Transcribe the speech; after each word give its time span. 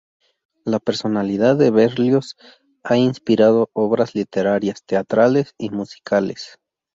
La 0.65 0.79
personalidad 0.79 1.55
de 1.57 1.69
Berlioz 1.69 2.35
ha 2.81 2.97
inspirado 2.97 3.69
obras 3.73 4.15
literarias, 4.15 4.81
teatrales 4.83 5.53
y 5.59 5.69
musicales. 5.69 6.57